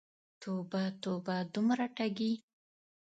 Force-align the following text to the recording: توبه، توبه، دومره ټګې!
توبه، 0.41 0.83
توبه، 1.03 1.37
دومره 1.53 1.85
ټګې! 1.95 2.33